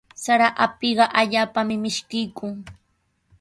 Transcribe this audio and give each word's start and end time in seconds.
Sara 0.23 0.47
apiqa 0.65 1.05
allaapami 1.19 1.75
mishkiykun. 1.83 2.53